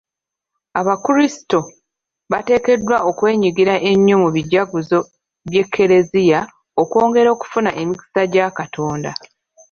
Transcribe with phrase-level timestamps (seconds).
[0.79, 1.59] Abakrisito
[2.31, 4.99] bateekeddwa okwenyigira ennyo mu bijaguzo
[5.47, 6.39] by'e kereziya
[6.81, 9.11] okwongera okufuna emikisa gya Katonda.